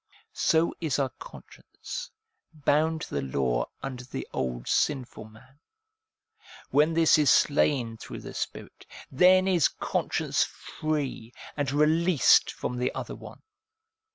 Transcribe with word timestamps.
So 0.33 0.73
is 0.81 0.97
our 0.97 1.11
conscience 1.19 2.09
bound 2.51 3.01
to 3.01 3.13
the 3.13 3.21
law 3.21 3.67
under 3.83 4.03
the 4.03 4.27
old 4.33 4.67
sinful 4.67 5.25
man; 5.25 5.59
when 6.71 6.95
this 6.95 7.19
is 7.19 7.29
slain 7.29 7.97
through 7.97 8.21
the 8.21 8.33
Spirit, 8.33 8.87
then 9.11 9.47
is 9.47 9.67
conscience 9.67 10.43
free, 10.43 11.33
and 11.55 11.71
released 11.71 12.51
from 12.51 12.77
the 12.79 12.91
other 12.95 13.13
one. 13.13 13.43